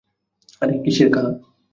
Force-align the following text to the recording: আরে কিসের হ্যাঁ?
আরে 0.61 0.75
কিসের 0.83 1.09
হ্যাঁ? 1.15 1.29